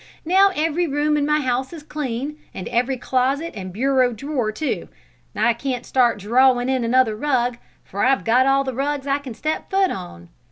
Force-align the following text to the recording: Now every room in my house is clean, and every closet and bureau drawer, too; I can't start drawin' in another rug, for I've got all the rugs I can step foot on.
Now 0.25 0.49
every 0.55 0.87
room 0.87 1.15
in 1.15 1.27
my 1.27 1.41
house 1.41 1.71
is 1.73 1.83
clean, 1.83 2.39
and 2.55 2.67
every 2.69 2.97
closet 2.97 3.53
and 3.55 3.71
bureau 3.71 4.13
drawer, 4.13 4.51
too; 4.51 4.87
I 5.35 5.53
can't 5.53 5.85
start 5.85 6.17
drawin' 6.17 6.69
in 6.69 6.83
another 6.83 7.15
rug, 7.15 7.59
for 7.83 8.03
I've 8.03 8.23
got 8.23 8.47
all 8.47 8.63
the 8.63 8.73
rugs 8.73 9.05
I 9.05 9.19
can 9.19 9.35
step 9.35 9.69
foot 9.69 9.91
on. 9.91 10.29